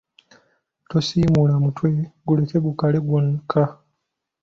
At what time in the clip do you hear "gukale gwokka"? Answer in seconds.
2.65-3.63